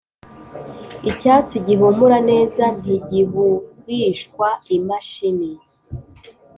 Icyatsi 1.09 1.55
gihumura 1.67 2.17
neza 2.29 2.63
ntigihurishwa 2.79 4.47
imashini, 4.77 5.49